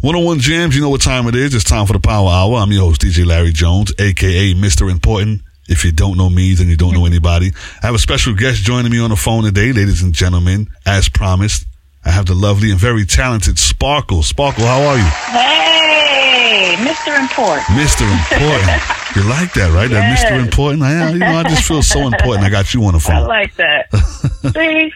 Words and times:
101 0.00 0.38
Jams, 0.38 0.76
you 0.76 0.80
know 0.80 0.90
what 0.90 1.00
time 1.00 1.26
it 1.26 1.34
is. 1.34 1.52
It's 1.56 1.64
time 1.64 1.84
for 1.84 1.92
the 1.92 1.98
Power 1.98 2.28
Hour. 2.28 2.58
I'm 2.58 2.70
your 2.70 2.82
host, 2.82 3.00
DJ 3.00 3.26
Larry 3.26 3.50
Jones, 3.50 3.92
aka 3.98 4.54
Mr. 4.54 4.88
Important. 4.88 5.42
If 5.68 5.84
you 5.84 5.90
don't 5.90 6.16
know 6.16 6.30
me, 6.30 6.54
then 6.54 6.68
you 6.68 6.76
don't 6.76 6.94
know 6.94 7.04
anybody. 7.04 7.50
I 7.82 7.86
have 7.86 7.96
a 7.96 7.98
special 7.98 8.32
guest 8.32 8.62
joining 8.62 8.92
me 8.92 9.00
on 9.00 9.10
the 9.10 9.16
phone 9.16 9.42
today, 9.42 9.72
ladies 9.72 10.00
and 10.04 10.14
gentlemen. 10.14 10.68
As 10.86 11.08
promised, 11.08 11.66
I 12.04 12.10
have 12.10 12.26
the 12.26 12.34
lovely 12.34 12.70
and 12.70 12.78
very 12.80 13.04
talented 13.04 13.58
Sparkle. 13.58 14.22
Sparkle, 14.22 14.64
how 14.64 14.80
are 14.82 14.96
you? 14.96 15.04
Hey, 15.04 16.74
Mr. 16.78 17.18
Important. 17.18 17.66
Mr. 17.76 18.02
Important. 18.32 18.82
you 19.16 19.22
like 19.28 19.52
that, 19.54 19.70
right? 19.74 19.90
That 19.90 20.16
Mr. 20.18 20.38
Important. 20.42 20.82
I, 20.82 21.10
you 21.10 21.18
know, 21.18 21.26
I 21.26 21.42
just 21.44 21.64
feel 21.64 21.82
so 21.82 22.00
important. 22.06 22.44
I 22.44 22.50
got 22.50 22.72
you 22.72 22.84
on 22.84 22.94
the 22.94 23.00
phone. 23.00 23.16
I 23.16 23.26
like 23.26 23.54
that. 23.56 23.92
See? 24.54 24.92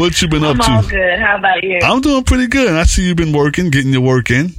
What 0.00 0.22
you 0.22 0.28
been 0.28 0.44
up 0.44 0.56
I'm 0.60 0.76
all 0.76 0.82
to? 0.82 0.88
good. 0.88 1.18
How 1.18 1.36
about 1.36 1.62
you? 1.62 1.80
I'm 1.82 2.00
doing 2.00 2.24
pretty 2.24 2.46
good. 2.46 2.72
I 2.72 2.84
see 2.84 3.06
you've 3.06 3.16
been 3.16 3.32
working, 3.32 3.70
getting 3.70 3.92
your 3.92 4.02
work 4.02 4.30
in. 4.30 4.54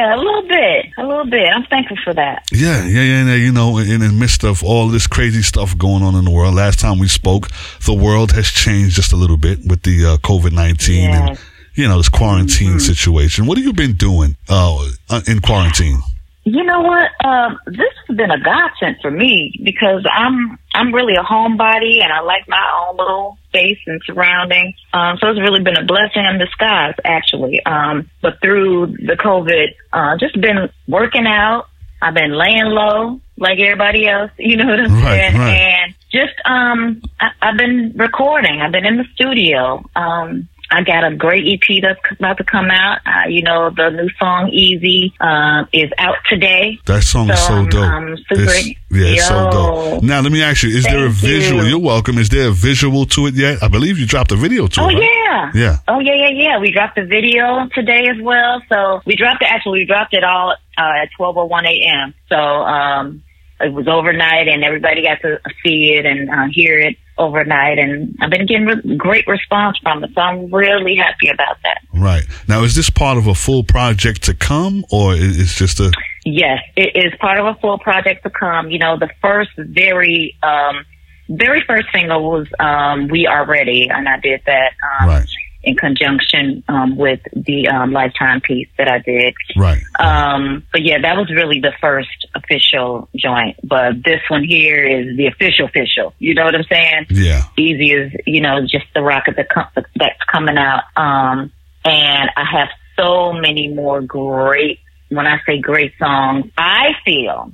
Yeah, 0.00 0.14
a 0.14 0.18
little 0.18 0.42
bit. 0.42 0.86
A 0.96 1.06
little 1.06 1.26
bit. 1.26 1.48
I'm 1.48 1.64
thankful 1.64 1.96
for 2.02 2.14
that. 2.14 2.44
Yeah, 2.52 2.84
yeah, 2.86 3.02
yeah, 3.02 3.24
yeah. 3.26 3.34
You 3.34 3.52
know, 3.52 3.78
in 3.78 4.00
the 4.00 4.08
midst 4.10 4.44
of 4.44 4.64
all 4.64 4.88
this 4.88 5.06
crazy 5.06 5.42
stuff 5.42 5.76
going 5.76 6.02
on 6.02 6.14
in 6.14 6.24
the 6.24 6.30
world, 6.30 6.54
last 6.54 6.80
time 6.80 6.98
we 6.98 7.08
spoke, 7.08 7.48
the 7.84 7.94
world 7.94 8.32
has 8.32 8.48
changed 8.48 8.96
just 8.96 9.12
a 9.12 9.16
little 9.16 9.36
bit 9.36 9.58
with 9.66 9.82
the 9.82 10.06
uh, 10.06 10.16
COVID 10.18 10.52
19 10.52 11.10
and, 11.10 11.38
you 11.74 11.86
know, 11.86 11.98
this 11.98 12.08
quarantine 12.08 12.80
situation. 12.80 13.46
What 13.46 13.58
have 13.58 13.66
you 13.66 13.72
been 13.72 13.94
doing 13.94 14.36
uh, 14.48 14.88
uh, 15.10 15.20
in 15.26 15.40
quarantine? 15.40 16.00
You 16.44 16.64
know 16.64 16.80
what? 16.80 17.10
Um, 17.24 17.58
this 17.66 17.92
has 18.08 18.16
been 18.16 18.30
a 18.30 18.40
godsend 18.40 18.96
for 19.02 19.10
me 19.10 19.52
because 19.62 20.06
I'm 20.10 20.58
I'm 20.74 20.92
really 20.94 21.14
a 21.14 21.22
homebody 21.22 22.02
and 22.02 22.10
I 22.12 22.20
like 22.20 22.48
my 22.48 22.64
own 22.88 22.96
little 22.96 23.36
space 23.48 23.78
and 23.86 24.00
surrounding. 24.06 24.72
Um, 24.94 25.18
so 25.20 25.28
it's 25.28 25.40
really 25.40 25.62
been 25.62 25.76
a 25.76 25.84
blessing 25.84 26.24
in 26.24 26.38
disguise, 26.38 26.94
actually. 27.04 27.64
Um, 27.66 28.08
but 28.22 28.40
through 28.42 28.86
the 28.86 29.16
COVID, 29.22 29.66
uh, 29.92 30.16
just 30.18 30.40
been 30.40 30.70
working 30.88 31.26
out. 31.26 31.66
I've 32.02 32.14
been 32.14 32.32
laying 32.32 32.64
low 32.64 33.20
like 33.36 33.58
everybody 33.58 34.08
else. 34.08 34.30
You 34.38 34.56
know 34.56 34.66
what 34.66 34.80
I'm 34.80 34.92
Right, 35.02 35.02
saying? 35.32 35.36
right. 35.38 35.56
And 35.58 35.94
just 36.10 36.32
um, 36.46 37.02
I, 37.20 37.28
I've 37.42 37.58
been 37.58 37.92
recording. 37.96 38.60
I've 38.62 38.72
been 38.72 38.86
in 38.86 38.96
the 38.96 39.04
studio. 39.14 39.84
Um, 39.94 40.48
I 40.72 40.82
got 40.84 41.04
a 41.04 41.14
great 41.16 41.44
EP 41.52 41.82
that's 41.82 41.98
about 42.18 42.38
to 42.38 42.44
come 42.44 42.70
out. 42.70 42.98
Uh, 43.04 43.28
you 43.28 43.42
know, 43.42 43.70
the 43.70 43.90
new 43.90 44.08
song 44.20 44.50
"Easy" 44.52 45.12
uh, 45.20 45.64
is 45.72 45.90
out 45.98 46.16
today. 46.28 46.78
That 46.86 47.02
song 47.02 47.28
is 47.30 47.38
So, 47.40 47.46
so 47.48 47.54
um, 47.54 47.68
dope. 47.68 47.82
um, 47.84 48.16
super- 48.28 48.42
It's- 48.42 48.66
yeah, 48.92 49.06
it's 49.06 49.26
so 49.28 49.50
dope. 49.50 50.02
Now, 50.02 50.20
let 50.20 50.30
me 50.32 50.42
ask 50.42 50.62
you, 50.62 50.70
is 50.70 50.84
there 50.84 51.06
a 51.06 51.08
visual? 51.10 51.64
you. 51.66 51.76
are 51.76 51.80
welcome. 51.80 52.18
Is 52.18 52.28
there 52.28 52.48
a 52.48 52.52
visual 52.52 53.04
to 53.06 53.26
it 53.26 53.34
yet? 53.34 53.62
I 53.62 53.68
believe 53.68 53.98
you 53.98 54.06
dropped 54.06 54.30
a 54.32 54.36
video 54.36 54.66
to 54.68 54.80
Oh 54.80 54.88
it. 54.88 54.94
right? 54.94 55.02
yeah. 55.02 55.50
Yeah. 55.54 55.76
Oh 55.88 55.98
yeah, 56.00 56.14
yeah, 56.14 56.28
yeah. 56.30 56.58
We 56.60 56.70
dropped 56.72 56.96
the 56.96 57.04
video 57.04 57.68
today 57.74 58.06
as 58.08 58.20
well. 58.22 58.62
So 58.68 59.00
we 59.06 59.16
dropped 59.16 59.42
it. 59.42 59.48
Actually, 59.50 59.80
we 59.80 59.86
dropped 59.86 60.14
it 60.14 60.22
all 60.24 60.50
uh, 60.78 61.02
at 61.02 61.08
twelve 61.16 61.36
oh 61.36 61.46
one 61.46 61.66
a.m. 61.66 62.14
So 62.28 62.36
um, 62.36 63.22
it 63.60 63.72
was 63.72 63.86
overnight, 63.88 64.48
and 64.48 64.62
everybody 64.64 65.02
got 65.02 65.20
to 65.22 65.40
see 65.64 65.94
it 65.94 66.06
and 66.06 66.30
uh, 66.30 66.46
hear 66.50 66.78
it 66.78 66.96
overnight. 67.20 67.78
And 67.78 68.16
I've 68.20 68.30
been 68.30 68.46
getting 68.46 68.66
re- 68.66 68.96
great 68.96 69.26
response 69.26 69.78
from 69.82 70.02
it. 70.02 70.10
So 70.14 70.20
I'm 70.20 70.52
really 70.52 70.96
happy 70.96 71.28
about 71.28 71.58
that. 71.62 71.82
Right. 71.94 72.24
Now, 72.48 72.64
is 72.64 72.74
this 72.74 72.90
part 72.90 73.18
of 73.18 73.26
a 73.26 73.34
full 73.34 73.62
project 73.62 74.22
to 74.24 74.34
come, 74.34 74.84
or 74.90 75.14
is 75.14 75.54
just 75.54 75.78
a. 75.80 75.92
Yes, 76.24 76.58
it 76.76 76.96
is 76.96 77.12
part 77.20 77.38
of 77.38 77.46
a 77.46 77.54
full 77.60 77.78
project 77.78 78.24
to 78.24 78.30
come. 78.30 78.70
You 78.70 78.78
know, 78.78 78.98
the 78.98 79.10
first 79.22 79.50
very, 79.56 80.36
um, 80.42 80.84
very 81.28 81.62
first 81.66 81.86
single 81.94 82.28
was 82.30 82.46
um, 82.58 83.08
"We 83.08 83.26
Are 83.26 83.46
Ready," 83.46 83.88
and 83.88 84.08
I 84.08 84.18
did 84.18 84.42
that 84.46 84.72
um, 85.00 85.08
Right. 85.08 85.26
In 85.62 85.76
conjunction 85.76 86.64
um, 86.68 86.96
with 86.96 87.20
the 87.32 87.68
um, 87.68 87.92
Lifetime 87.92 88.40
piece 88.40 88.68
that 88.78 88.88
I 88.88 88.98
did. 88.98 89.34
Right. 89.56 89.82
Um, 89.98 90.64
but 90.72 90.82
yeah, 90.82 91.00
that 91.02 91.16
was 91.16 91.30
really 91.30 91.60
the 91.60 91.72
first 91.80 92.26
official 92.34 93.08
joint. 93.14 93.56
But 93.62 94.02
this 94.04 94.20
one 94.28 94.44
here 94.44 94.84
is 94.84 95.16
the 95.16 95.26
official, 95.26 95.66
official. 95.66 96.14
You 96.18 96.34
know 96.34 96.44
what 96.44 96.54
I'm 96.54 96.64
saying? 96.64 97.06
Yeah. 97.10 97.44
Easy 97.56 97.92
as 97.92 98.12
you 98.26 98.40
know, 98.40 98.62
just 98.62 98.86
the 98.94 99.02
rocket 99.02 99.36
that 99.36 99.48
com- 99.50 99.68
that's 99.96 100.22
coming 100.30 100.56
out. 100.56 100.84
Um, 100.96 101.52
and 101.84 102.30
I 102.36 102.44
have 102.52 102.68
so 102.96 103.32
many 103.32 103.68
more 103.68 104.00
great, 104.00 104.80
when 105.08 105.26
I 105.26 105.40
say 105.46 105.58
great 105.60 105.92
songs, 105.98 106.50
I 106.56 106.90
feel 107.04 107.52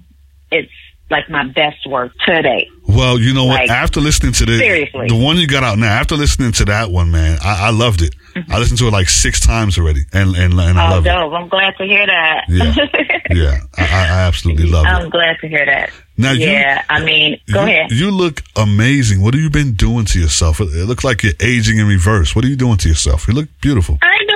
it's 0.51 0.71
like 1.11 1.29
my 1.31 1.47
best 1.49 1.87
work 1.87 2.13
today. 2.27 2.69
Well, 2.89 3.19
you 3.19 3.35
know 3.35 3.45
what? 3.45 3.61
Like, 3.63 3.71
after 3.71 4.01
listening 4.01 4.33
to 4.35 4.47
the 4.47 4.59
seriously. 4.59 5.09
the 5.09 5.17
one 5.17 5.37
you 5.37 5.47
got 5.47 5.63
out 5.65 5.79
now, 5.79 5.87
after 5.93 6.15
listening 6.17 6.53
to 6.53 6.65
that 6.67 6.91
one, 6.91 7.11
man, 7.11 7.39
I, 7.43 7.69
I 7.69 7.71
loved 7.71 8.03
it. 8.03 8.15
I 8.51 8.59
listened 8.59 8.79
to 8.81 8.87
it 8.89 8.93
like 8.93 9.09
six 9.09 9.41
times 9.41 9.79
already, 9.79 10.03
and 10.13 10.37
and, 10.37 10.53
and 10.55 10.61
I 10.61 10.67
Mm-hmm. 10.67 10.79
Oh, 10.79 10.95
love 10.97 11.05
dope. 11.05 11.33
I'm 11.33 11.49
glad 11.49 11.77
to 11.79 11.85
hear 11.85 12.07
that. 12.07 12.45
Yeah. 12.49 12.75
Yeah, 13.29 13.59
I, 13.77 13.83
I 13.83 14.21
absolutely 14.29 14.67
love 14.71 14.85
it. 14.87 14.89
I'm 14.89 15.07
it. 15.07 15.11
glad 15.11 15.37
to 15.41 15.49
hear 15.49 15.67
that. 15.67 15.91
Now, 16.17 16.31
you- 16.31 16.47
yeah, 16.47 16.85
I 16.89 17.05
mean, 17.05 17.41
go 17.53 17.65
you, 17.65 17.67
ahead. 17.73 17.91
You 17.91 18.11
look 18.13 18.41
amazing. 18.55 19.21
What 19.21 19.35
have 19.35 19.43
you 19.43 19.51
been 19.51 19.73
doing 19.75 20.05
to 20.07 20.21
yourself? 20.21 20.61
It, 20.61 20.69
it 20.75 20.85
looks 20.87 21.03
like 21.03 21.25
you're 21.25 21.33
aging 21.41 21.79
in 21.79 21.89
reverse. 21.89 22.37
What 22.37 22.45
are 22.45 22.49
you 22.49 22.55
doing 22.55 22.77
to 22.79 22.89
yourself? 22.89 23.27
You 23.27 23.35
look 23.35 23.49
beautiful. 23.61 23.99
I 24.01 24.17
nothing. 24.29 24.36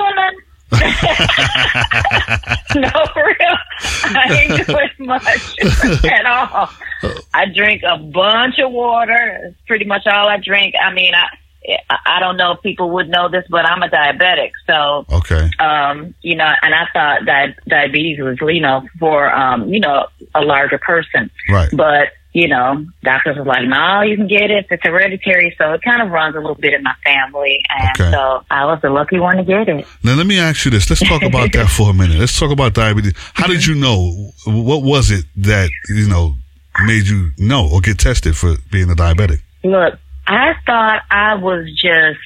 no, 2.75 2.89
for 3.13 3.25
real. 3.25 3.57
I 4.15 4.45
ain't 4.47 4.67
doing 4.99 5.07
much 5.07 5.55
at 6.05 6.25
all. 6.25 6.69
I 7.33 7.45
drink 7.53 7.83
a 7.87 7.97
bunch 7.97 8.59
of 8.59 8.71
water. 8.71 9.39
It's 9.43 9.57
pretty 9.67 9.85
much 9.85 10.07
all 10.07 10.27
I 10.29 10.37
drink. 10.37 10.75
I 10.81 10.93
mean, 10.93 11.13
I 11.13 11.27
I 12.05 12.19
don't 12.19 12.37
know 12.37 12.53
if 12.53 12.61
people 12.63 12.89
would 12.91 13.07
know 13.09 13.29
this, 13.29 13.45
but 13.49 13.65
I'm 13.65 13.83
a 13.83 13.87
diabetic. 13.87 14.51
So, 14.65 15.05
Okay. 15.11 15.47
um, 15.59 16.15
you 16.21 16.35
know, 16.35 16.49
and 16.61 16.73
I 16.73 16.87
thought 16.91 17.25
that 17.27 17.55
diabetes 17.67 18.19
was, 18.19 18.37
you 18.41 18.61
know, 18.61 18.87
for, 18.99 19.31
um, 19.31 19.71
you 19.71 19.79
know, 19.79 20.07
a 20.33 20.41
larger 20.41 20.79
person. 20.79 21.29
Right. 21.49 21.69
But, 21.71 22.09
you 22.33 22.47
know, 22.47 22.85
doctors 23.03 23.35
was 23.37 23.45
like, 23.45 23.67
no, 23.67 24.01
you 24.01 24.15
can 24.15 24.27
get 24.27 24.49
it. 24.51 24.65
It's 24.69 24.83
hereditary. 24.83 25.53
So 25.57 25.73
it 25.73 25.81
kind 25.81 26.01
of 26.01 26.09
runs 26.11 26.35
a 26.35 26.39
little 26.39 26.55
bit 26.55 26.73
in 26.73 26.81
my 26.83 26.95
family. 27.03 27.61
And 27.69 27.89
Okay. 27.99 28.11
so 28.11 28.43
I 28.49 28.65
was 28.65 28.79
the 28.81 28.89
lucky 28.89 29.19
one 29.19 29.35
to 29.37 29.43
get 29.43 29.67
it. 29.67 29.85
Now 30.03 30.13
let 30.15 30.25
me 30.25 30.39
ask 30.39 30.63
you 30.63 30.71
this. 30.71 30.89
Let's 30.89 31.05
talk 31.07 31.23
about 31.23 31.51
that 31.53 31.67
for 31.77 31.89
a 31.89 31.93
minute. 31.93 32.17
Let's 32.17 32.39
talk 32.39 32.51
about 32.51 32.73
diabetes. 32.73 33.13
How 33.33 33.47
did 33.47 33.65
you 33.65 33.75
know? 33.75 34.31
What 34.45 34.81
was 34.83 35.11
it 35.11 35.25
that 35.37 35.69
you 35.89 36.07
know 36.07 36.35
made 36.85 37.05
you 37.07 37.31
know 37.37 37.69
or 37.69 37.81
get 37.81 37.99
tested 37.99 38.37
for 38.37 38.55
being 38.71 38.89
a 38.89 38.95
diabetic? 38.95 39.41
Look, 39.63 39.99
I 40.25 40.53
thought 40.65 41.01
I 41.11 41.35
was 41.35 41.65
just 41.75 42.19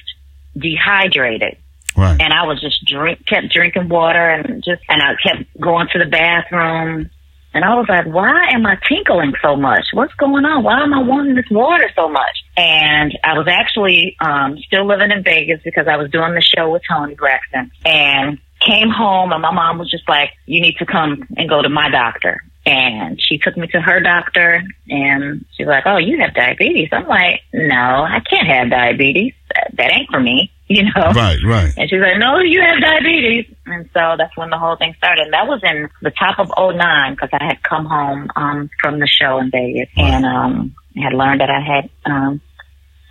dehydrated. 0.56 1.56
Right. 1.96 2.20
And 2.20 2.32
I 2.32 2.44
was 2.46 2.60
just 2.60 2.84
drink, 2.84 3.24
kept 3.26 3.48
drinking 3.50 3.88
water 3.88 4.28
and 4.28 4.62
just, 4.62 4.82
and 4.88 5.00
I 5.02 5.14
kept 5.22 5.58
going 5.58 5.88
to 5.92 5.98
the 5.98 6.04
bathroom. 6.04 7.10
And 7.56 7.64
I 7.64 7.74
was 7.74 7.86
like, 7.88 8.04
why 8.04 8.50
am 8.52 8.66
I 8.66 8.76
tinkling 8.86 9.32
so 9.42 9.56
much? 9.56 9.86
What's 9.94 10.12
going 10.14 10.44
on? 10.44 10.62
Why 10.62 10.82
am 10.82 10.92
I 10.92 11.00
wanting 11.00 11.36
this 11.36 11.48
water 11.50 11.88
so 11.96 12.06
much? 12.06 12.44
And 12.54 13.18
I 13.24 13.32
was 13.38 13.48
actually, 13.48 14.14
um, 14.20 14.58
still 14.66 14.86
living 14.86 15.10
in 15.10 15.24
Vegas 15.24 15.62
because 15.64 15.86
I 15.88 15.96
was 15.96 16.10
doing 16.10 16.34
the 16.34 16.42
show 16.42 16.70
with 16.70 16.82
Toni 16.86 17.14
Braxton 17.14 17.70
and 17.86 18.38
came 18.60 18.90
home 18.90 19.32
and 19.32 19.40
my 19.40 19.52
mom 19.52 19.78
was 19.78 19.90
just 19.90 20.06
like, 20.06 20.32
you 20.44 20.60
need 20.60 20.76
to 20.80 20.84
come 20.84 21.26
and 21.38 21.48
go 21.48 21.62
to 21.62 21.70
my 21.70 21.88
doctor. 21.88 22.42
And 22.66 23.18
she 23.22 23.38
took 23.38 23.56
me 23.56 23.68
to 23.68 23.80
her 23.80 24.00
doctor 24.00 24.62
and 24.90 25.46
she's 25.56 25.66
like, 25.66 25.84
oh, 25.86 25.96
you 25.96 26.18
have 26.20 26.34
diabetes. 26.34 26.90
I'm 26.92 27.06
like, 27.06 27.40
no, 27.54 27.74
I 27.74 28.20
can't 28.28 28.48
have 28.48 28.68
diabetes. 28.68 29.32
That, 29.54 29.70
that 29.78 29.92
ain't 29.92 30.10
for 30.10 30.20
me, 30.20 30.52
you 30.68 30.82
know? 30.82 31.12
Right. 31.14 31.38
Right. 31.44 31.72
And 31.76 31.88
she's 31.88 32.00
like, 32.00 32.18
no, 32.18 32.40
you 32.40 32.60
have 32.60 32.80
diabetes. 32.80 33.54
And 33.66 33.88
so 33.94 34.16
that's 34.18 34.36
when 34.36 34.50
the 34.50 34.58
whole 34.58 34.76
thing 34.76 34.94
started. 34.98 35.26
And 35.26 35.32
that 35.32 35.46
was 35.46 35.60
in 35.62 35.88
the 36.02 36.10
top 36.10 36.38
of 36.38 36.50
'09 36.56 37.14
because 37.14 37.28
I 37.32 37.44
had 37.44 37.62
come 37.62 37.86
home 37.86 38.28
um, 38.34 38.70
from 38.80 38.98
the 38.98 39.06
show 39.06 39.38
in 39.38 39.50
Vegas 39.50 39.88
and 39.96 40.24
um, 40.24 40.74
had 40.96 41.12
learned 41.12 41.40
that 41.40 41.50
I 41.50 41.60
had 41.60 41.90
um, 42.04 42.40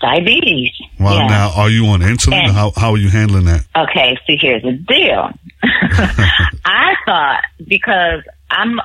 diabetes. 0.01 0.71
Well, 0.99 1.15
yeah. 1.15 1.27
now 1.27 1.51
are 1.55 1.69
you 1.69 1.85
on 1.87 2.01
insulin? 2.01 2.45
And- 2.45 2.51
how 2.51 2.71
how 2.75 2.91
are 2.91 2.97
you 2.97 3.09
handling 3.09 3.45
that? 3.45 3.65
Okay, 3.75 4.17
see, 4.27 4.37
here's 4.39 4.63
the 4.63 4.73
deal. 4.73 5.29
I 6.65 6.95
thought 7.05 7.43
because 7.65 8.23
I'm, 8.49 8.79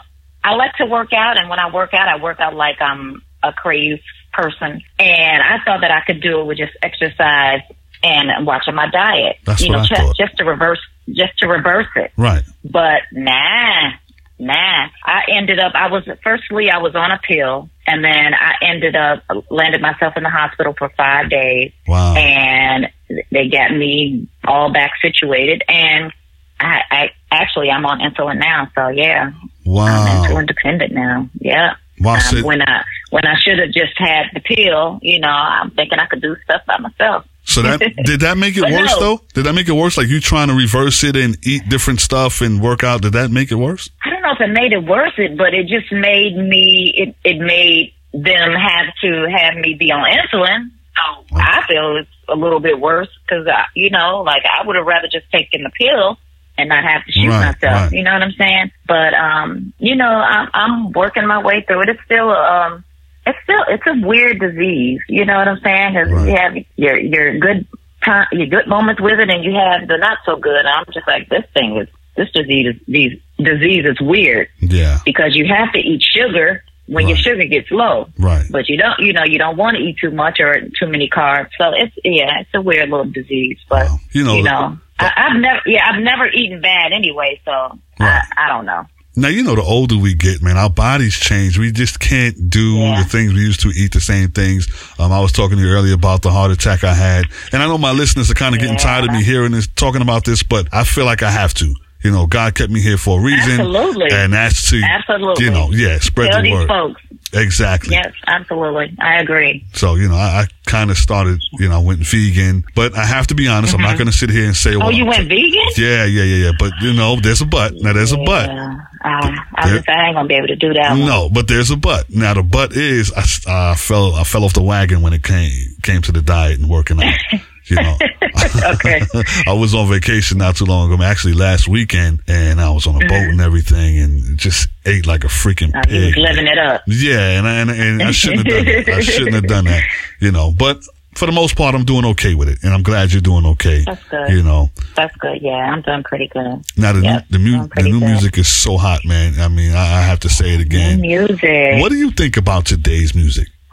I 0.44 0.54
like 0.54 0.74
to 0.76 0.86
work 0.86 1.12
out, 1.12 1.38
and 1.38 1.50
when 1.50 1.58
I 1.58 1.72
work 1.72 1.92
out, 1.92 2.08
I 2.08 2.22
work 2.22 2.40
out 2.40 2.54
like 2.54 2.80
I'm 2.80 3.22
a 3.42 3.52
crazy 3.52 4.02
person, 4.32 4.80
and 4.98 5.42
I 5.42 5.58
thought 5.64 5.80
that 5.80 5.90
I 5.90 6.02
could 6.06 6.22
do 6.22 6.40
it 6.40 6.44
with 6.44 6.58
just 6.58 6.72
exercise 6.82 7.62
and 8.02 8.46
watching 8.46 8.74
my 8.74 8.88
diet. 8.90 9.36
That's 9.44 9.60
you 9.62 9.70
know, 9.70 9.84
just, 9.84 10.16
just 10.16 10.36
to 10.38 10.44
reverse, 10.44 10.80
just 11.08 11.38
to 11.38 11.46
reverse 11.48 11.88
it. 11.96 12.12
Right. 12.16 12.42
But 12.64 13.02
nah, 13.12 13.90
nah. 14.38 14.88
I 15.04 15.22
ended 15.28 15.58
up, 15.58 15.72
I 15.74 15.90
was, 15.90 16.08
firstly, 16.22 16.70
I 16.70 16.78
was 16.78 16.94
on 16.94 17.10
a 17.10 17.18
pill 17.18 17.68
and 17.86 18.04
then 18.04 18.34
I 18.34 18.54
ended 18.62 18.96
up, 18.96 19.22
landed 19.50 19.80
myself 19.80 20.14
in 20.16 20.22
the 20.22 20.30
hospital 20.30 20.74
for 20.78 20.88
five 20.96 21.28
days 21.30 21.72
Wow. 21.86 22.14
and 22.16 22.88
they 23.30 23.48
got 23.48 23.72
me 23.72 24.28
all 24.44 24.72
back 24.72 24.92
situated 25.02 25.62
and 25.68 26.12
I, 26.58 26.80
I 26.90 27.10
actually, 27.30 27.70
I'm 27.70 27.86
on 27.86 28.00
insulin 28.00 28.38
now. 28.38 28.68
So 28.74 28.88
yeah, 28.88 29.32
Wow. 29.64 29.86
I'm 29.86 30.24
insulin 30.24 30.46
dependent 30.46 30.92
now. 30.92 31.28
Yeah. 31.40 31.74
Wow. 32.00 32.14
Um, 32.14 32.20
So, 32.20 32.44
when 32.46 32.62
I, 32.62 32.82
when 33.10 33.26
I 33.26 33.34
should 33.40 33.58
have 33.58 33.72
just 33.72 33.96
had 33.98 34.26
the 34.34 34.40
pill, 34.40 34.98
you 35.02 35.20
know, 35.20 35.28
I'm 35.28 35.70
thinking 35.72 35.98
I 35.98 36.06
could 36.06 36.22
do 36.22 36.36
stuff 36.44 36.62
by 36.66 36.78
myself. 36.78 37.26
So 37.44 37.62
that 37.62 37.80
did 38.04 38.20
that 38.20 38.36
make 38.38 38.56
it 38.56 38.62
worse 38.62 38.92
no. 38.92 39.00
though? 39.00 39.20
Did 39.34 39.44
that 39.44 39.54
make 39.54 39.68
it 39.68 39.72
worse? 39.72 39.96
Like 39.96 40.08
you 40.08 40.20
trying 40.20 40.48
to 40.48 40.54
reverse 40.54 41.02
it 41.04 41.16
and 41.16 41.36
eat 41.44 41.68
different 41.68 42.00
stuff 42.00 42.40
and 42.40 42.60
work 42.60 42.84
out? 42.84 43.02
Did 43.02 43.12
that 43.14 43.30
make 43.30 43.50
it 43.50 43.56
worse? 43.56 43.90
I 44.04 44.10
don't 44.10 44.22
know 44.22 44.32
if 44.32 44.40
it 44.40 44.52
made 44.52 44.72
it 44.72 44.84
worse, 44.84 45.12
it, 45.18 45.36
but 45.36 45.52
it 45.54 45.66
just 45.66 45.90
made 45.92 46.36
me. 46.36 46.92
It 46.96 47.16
it 47.24 47.38
made 47.40 47.92
them 48.12 48.52
have 48.52 48.94
to 49.02 49.26
have 49.30 49.54
me 49.56 49.74
be 49.74 49.90
on 49.90 50.04
insulin. 50.10 50.70
So 50.96 51.36
I 51.36 51.64
feel 51.66 51.96
it's 51.96 52.10
a 52.28 52.36
little 52.36 52.60
bit 52.60 52.78
worse 52.78 53.08
because 53.26 53.48
you 53.74 53.90
know, 53.90 54.22
like 54.22 54.42
I 54.44 54.64
would 54.66 54.76
have 54.76 54.86
rather 54.86 55.08
just 55.08 55.30
taken 55.32 55.62
the 55.62 55.70
pill 55.70 56.18
and 56.58 56.68
not 56.68 56.84
have 56.84 57.04
to 57.06 57.12
shoot 57.12 57.28
Right, 57.28 57.54
myself. 57.54 57.62
right. 57.84 57.92
You 57.92 58.02
know 58.04 58.12
what 58.12 58.22
I'm 58.22 58.32
saying? 58.38 58.70
But 58.86 59.14
um, 59.14 59.72
you 59.78 59.96
know, 59.96 60.04
I'm 60.10 60.48
I'm 60.52 60.92
working 60.92 61.26
my 61.26 61.42
way 61.42 61.64
through 61.66 61.82
it. 61.82 61.88
It's 61.88 62.04
still 62.04 62.30
um. 62.30 62.84
It's 63.26 63.38
still 63.44 63.64
it's 63.68 63.82
a 63.86 64.06
weird 64.06 64.40
disease, 64.40 65.00
you 65.08 65.24
know 65.24 65.36
what 65.36 65.48
I'm 65.48 65.60
saying? 65.60 65.94
'Cause 65.94 66.10
Right. 66.12 66.28
you 66.28 66.34
have 66.36 66.52
your 66.76 66.98
your 66.98 67.38
good 67.38 67.66
time, 68.04 68.26
your 68.32 68.46
good 68.46 68.66
moments 68.66 69.00
with 69.00 69.20
it, 69.20 69.28
and 69.30 69.44
you 69.44 69.52
have 69.54 69.86
the 69.88 69.98
not 69.98 70.18
so 70.24 70.36
good. 70.36 70.64
I'm 70.66 70.84
just 70.92 71.06
like 71.06 71.28
this 71.28 71.44
thing 71.54 71.76
is 71.76 71.88
this 72.16 72.30
disease 72.32 72.74
is 72.74 72.80
these 72.88 73.18
disease 73.38 73.84
is 73.84 74.00
weird 74.00 74.48
Yeah. 74.60 74.98
because 75.04 75.36
you 75.36 75.46
have 75.46 75.72
to 75.72 75.78
eat 75.78 76.02
sugar 76.02 76.62
when 76.86 77.06
your 77.06 77.16
sugar 77.16 77.44
gets 77.44 77.70
low. 77.70 78.08
Right. 78.18 78.44
But 78.50 78.68
you 78.68 78.76
don't, 78.76 78.98
you 78.98 79.12
know, 79.12 79.22
you 79.24 79.38
don't 79.38 79.56
want 79.56 79.76
to 79.76 79.82
eat 79.82 79.96
too 80.00 80.10
much 80.10 80.40
or 80.40 80.60
too 80.78 80.88
many 80.88 81.08
carbs. 81.08 81.50
So 81.56 81.72
it's 81.76 81.94
yeah, 82.04 82.40
it's 82.40 82.50
a 82.54 82.60
weird 82.60 82.88
little 82.90 83.06
disease. 83.06 83.58
But 83.68 83.86
Wow. 83.86 83.96
You 84.12 84.24
know- 84.24 84.36
you 84.36 84.42
know, 84.42 84.78
I, 84.98 85.12
I've 85.16 85.40
never, 85.40 85.60
yeah, 85.66 85.88
I've 85.88 86.02
never 86.02 86.26
eaten 86.26 86.60
bad 86.60 86.92
anyway. 86.92 87.40
So 87.44 87.52
Right. 87.52 88.22
I, 88.36 88.46
I 88.46 88.48
don't 88.48 88.66
know. 88.66 88.86
Now 89.16 89.28
you 89.28 89.42
know 89.42 89.56
the 89.56 89.62
older 89.62 89.96
we 89.98 90.14
get, 90.14 90.40
man, 90.40 90.56
our 90.56 90.70
bodies 90.70 91.14
change. 91.18 91.58
We 91.58 91.72
just 91.72 91.98
can't 91.98 92.48
do 92.48 92.76
Yeah. 92.76 93.02
the 93.02 93.08
things 93.08 93.32
we 93.32 93.40
used 93.40 93.60
to. 93.60 93.68
Eat 93.70 93.92
the 93.92 94.00
same 94.00 94.30
things. 94.30 94.68
Um, 95.00 95.10
I 95.12 95.20
was 95.20 95.32
talking 95.32 95.56
to 95.58 95.62
you 95.64 95.70
earlier 95.70 95.94
about 95.94 96.22
the 96.22 96.30
heart 96.30 96.52
attack 96.52 96.84
I 96.84 96.94
had, 96.94 97.24
and 97.52 97.60
I 97.62 97.66
know 97.66 97.76
my 97.76 97.90
listeners 97.92 98.30
are 98.30 98.34
kind 98.34 98.54
of 98.54 98.60
getting 98.60 98.76
tired 98.76 99.04
of 99.04 99.10
me 99.12 99.22
hearing 99.24 99.50
this, 99.52 99.66
talking 99.66 100.00
about 100.02 100.24
this, 100.24 100.42
but 100.44 100.68
I 100.72 100.84
feel 100.84 101.04
like 101.04 101.22
I 101.24 101.30
have 101.30 101.52
to. 101.54 101.74
You 102.02 102.10
know, 102.10 102.26
God 102.26 102.54
kept 102.54 102.70
me 102.72 102.80
here 102.80 102.96
for 102.96 103.20
a 103.20 103.22
reason, 103.22 103.60
Absolutely. 103.60 104.08
and 104.12 104.32
that's 104.32 104.70
to 104.70 104.80
Absolutely. 104.82 105.44
you 105.44 105.50
know, 105.50 105.68
yeah, 105.70 105.98
spread 105.98 106.30
Tell 106.30 106.42
the 106.42 106.50
word 106.52 106.68
folks. 106.68 107.02
exactly. 107.34 107.92
Yes, 107.94 108.12
absolutely. 108.26 108.96
I 109.00 109.18
agree. 109.20 109.66
So 109.74 109.96
you 109.96 110.08
know, 110.08 110.14
I, 110.14 110.42
I 110.42 110.46
kind 110.66 110.90
of 110.90 110.96
started, 110.96 111.40
you 111.58 111.68
know, 111.68 111.76
I 111.80 111.82
went 111.84 112.00
vegan, 112.00 112.64
but 112.74 112.96
I 112.96 113.04
have 113.04 113.26
to 113.28 113.34
be 113.34 113.48
honest. 113.48 113.74
I'm 113.74 113.82
not 113.82 113.98
going 113.98 114.06
to 114.06 114.16
sit 114.16 114.30
here 114.30 114.46
and 114.46 114.56
say, 114.56 114.70
Mm-hmm. 114.70 114.82
Oh, 114.82 114.86
well, 114.86 114.92
you 114.94 115.02
I'm 115.02 115.08
went 115.08 115.28
vegan? 115.28 115.60
Yeah, 115.76 116.04
yeah, 116.06 116.22
yeah, 116.22 116.46
yeah. 116.46 116.52
But 116.58 116.72
you 116.80 116.92
know, 116.94 117.16
there's 117.20 117.42
a 117.42 117.46
but. 117.46 117.74
Now 117.76 117.92
there's 117.92 118.12
a 118.12 118.16
but. 118.18 118.48
Uh, 118.48 118.76
I, 119.02 119.66
There- 119.66 119.76
just, 119.76 119.88
I 119.88 120.06
ain't 120.08 120.16
gonna 120.16 120.28
be 120.28 120.34
able 120.34 120.46
to 120.48 120.56
do 120.56 120.72
that. 120.74 120.90
one. 120.92 121.00
No, 121.00 121.28
but 121.30 121.48
there's 121.48 121.70
a 121.70 121.76
but. 121.76 122.08
Now 122.10 122.34
the 122.34 122.42
but 122.42 122.72
is 122.74 123.12
I, 123.14 123.70
I 123.72 123.74
fell 123.74 124.14
I 124.14 124.24
fell 124.24 124.44
off 124.44 124.52
the 124.54 124.62
wagon 124.62 125.02
when 125.02 125.12
it 125.12 125.22
came 125.22 125.50
came 125.82 126.02
to 126.02 126.12
the 126.12 126.22
diet 126.22 126.58
and 126.60 126.68
working 126.68 127.02
out. 127.02 127.14
You 127.70 127.76
know, 127.76 127.96
Okay. 128.74 129.00
I 129.46 129.52
was 129.52 129.74
on 129.74 129.88
vacation 129.88 130.38
not 130.38 130.56
too 130.56 130.64
long 130.64 130.92
ago, 130.92 131.02
actually 131.02 131.34
last 131.34 131.68
weekend, 131.68 132.20
and 132.26 132.60
I 132.60 132.70
was 132.70 132.86
on 132.86 132.96
a 132.96 133.06
boat 133.06 133.28
and 133.30 133.40
everything, 133.40 133.98
and 133.98 134.38
just 134.38 134.68
ate 134.86 135.06
like 135.06 135.24
a 135.24 135.28
freaking 135.28 135.74
Uh, 135.74 135.82
pig. 135.82 136.16
living 136.16 136.46
it 136.46 136.58
up. 136.58 136.82
Yeah, 136.86 137.38
and 137.38 137.46
I, 137.46 137.54
and, 137.60 137.70
and 137.70 138.02
I 138.02 138.10
shouldn't 138.10 138.46
have 138.46 138.56
done 138.56 138.64
that. 138.84 138.88
I 138.88 139.00
shouldn't 139.00 139.34
have 139.34 139.46
done 139.46 139.64
that. 139.66 139.82
You 140.20 140.30
know, 140.32 140.52
but 140.56 140.82
for 141.14 141.24
the 141.26 141.32
most 141.32 141.56
part, 141.56 141.74
I'm 141.74 141.84
doing 141.84 142.04
okay 142.06 142.34
with 142.34 142.48
it, 142.48 142.58
and 142.62 142.74
I'm 142.74 142.82
glad 142.82 143.10
you're 143.12 143.22
doing 143.22 143.46
okay. 143.46 143.84
That's 143.86 144.04
good. 144.08 144.28
You 144.30 144.42
know, 144.42 144.68
That's 144.96 145.14
good. 145.16 145.40
Yeah, 145.40 145.52
I'm 145.72 145.80
doing 145.82 146.02
pretty 146.02 146.28
good. 146.28 146.62
now 146.76 146.92
the 146.92 147.00
Yep, 147.02 147.24
new, 147.30 147.38
the, 147.38 147.38
mu- 147.38 147.68
the 147.74 147.82
new 147.84 148.00
good. 148.00 148.06
music 148.08 148.38
is 148.38 148.48
so 148.48 148.76
hot, 148.76 149.04
man. 149.06 149.40
I 149.40 149.48
mean, 149.48 149.72
I, 149.74 149.98
I 149.98 150.02
have 150.02 150.20
to 150.20 150.28
say 150.28 150.54
it 150.54 150.60
again. 150.60 151.00
Music. 151.00 151.80
What 151.80 151.90
do 151.90 151.96
you 151.96 152.10
think 152.10 152.36
about 152.36 152.66
today's 152.66 153.14
music? 153.14 153.48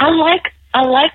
I 0.00 0.10
like 0.10 0.52
I 0.74 0.82
like 0.82 1.12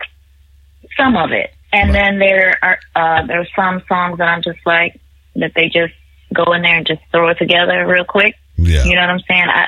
some 0.97 1.15
of 1.15 1.31
it, 1.31 1.53
and 1.71 1.93
then 1.93 2.19
there 2.19 2.57
are 2.61 2.79
uh, 2.95 3.25
there 3.27 3.41
are 3.41 3.47
some 3.55 3.81
songs 3.87 4.17
that 4.19 4.27
I'm 4.27 4.41
just 4.43 4.59
like 4.65 4.99
that 5.35 5.53
they 5.55 5.65
just 5.67 5.93
go 6.33 6.53
in 6.53 6.61
there 6.61 6.77
and 6.77 6.85
just 6.87 7.01
throw 7.11 7.29
it 7.29 7.37
together 7.37 7.85
real 7.87 8.05
quick. 8.05 8.35
Yeah. 8.57 8.83
You 8.83 8.95
know 8.95 9.01
what 9.01 9.09
I'm 9.09 9.19
saying? 9.27 9.45
I, 9.47 9.65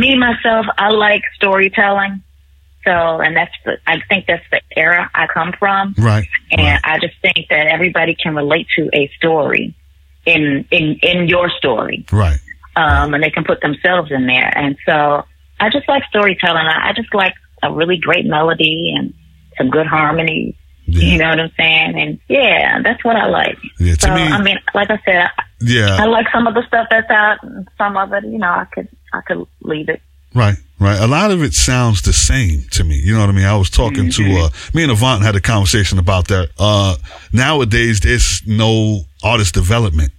me 0.00 0.16
myself, 0.16 0.66
I 0.76 0.90
like 0.90 1.22
storytelling. 1.36 2.22
So, 2.84 2.90
and 2.90 3.36
that's 3.36 3.52
the 3.64 3.76
I 3.86 3.98
think 4.08 4.24
that's 4.26 4.44
the 4.50 4.60
era 4.74 5.10
I 5.14 5.26
come 5.26 5.52
from, 5.58 5.94
Right. 5.98 6.26
and 6.50 6.62
right. 6.62 6.80
I 6.82 6.98
just 6.98 7.14
think 7.20 7.48
that 7.50 7.66
everybody 7.66 8.14
can 8.20 8.34
relate 8.34 8.66
to 8.76 8.88
a 8.94 9.08
story 9.18 9.74
in 10.24 10.64
in 10.70 10.98
in 11.02 11.28
your 11.28 11.50
story 11.50 12.06
Right. 12.10 12.38
um, 12.76 13.12
and 13.14 13.22
they 13.22 13.30
can 13.30 13.44
put 13.44 13.60
themselves 13.60 14.10
in 14.10 14.26
there. 14.26 14.50
And 14.56 14.76
so 14.86 15.24
I 15.60 15.68
just 15.70 15.88
like 15.88 16.04
storytelling. 16.08 16.66
I, 16.66 16.88
I 16.88 16.92
just 16.94 17.12
like 17.14 17.34
a 17.62 17.70
really 17.70 17.98
great 17.98 18.24
melody 18.24 18.94
and 18.96 19.12
some 19.60 19.70
good 19.70 19.86
harmony. 19.86 20.56
Yeah. 20.86 21.02
You 21.12 21.18
know 21.18 21.28
what 21.28 21.40
I'm 21.40 21.52
saying? 21.56 21.94
And 22.00 22.20
yeah, 22.28 22.80
that's 22.82 23.04
what 23.04 23.14
I 23.14 23.26
like. 23.26 23.58
Yeah, 23.78 23.94
to 23.94 24.00
so 24.00 24.14
me- 24.14 24.22
I 24.22 24.42
mean, 24.42 24.58
like 24.74 24.90
I 24.90 24.98
said, 25.04 25.28
I, 25.38 26.02
I 26.02 26.06
like 26.06 26.26
some 26.32 26.46
of 26.48 26.54
the 26.54 26.62
stuff 26.66 26.88
that's 26.90 27.08
out. 27.10 27.38
Some 27.78 27.96
of 27.96 28.12
it, 28.12 28.24
you 28.24 28.38
know, 28.38 28.48
I 28.48 28.64
could 28.72 28.88
I 29.12 29.20
could 29.20 29.46
leave 29.62 29.88
it. 29.88 30.00
Right. 30.34 30.56
Right. 30.80 30.98
A 30.98 31.06
lot 31.06 31.30
of 31.30 31.42
it 31.42 31.52
sounds 31.54 32.02
the 32.02 32.12
same 32.12 32.64
to 32.72 32.82
me. 32.84 32.96
You 32.96 33.12
know 33.14 33.20
what 33.20 33.28
I 33.28 33.32
mean? 33.32 33.44
I 33.44 33.56
was 33.56 33.68
talking 33.70 34.10
to, 34.10 34.22
Mm-hmm. 34.22 34.44
uh, 34.44 34.48
me 34.74 34.82
and 34.84 34.90
Avant 34.92 35.22
had 35.22 35.36
a 35.36 35.40
conversation 35.40 35.98
about 35.98 36.28
that. 36.28 36.50
Uh, 36.58 36.96
nowadays 37.32 38.00
there's 38.00 38.42
no 38.46 39.00
artist 39.22 39.54
development. 39.54 40.12